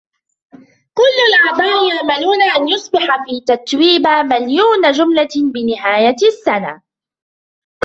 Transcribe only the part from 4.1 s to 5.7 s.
مليون جملة